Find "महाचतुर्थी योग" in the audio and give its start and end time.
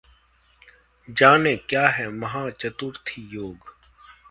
2.09-3.75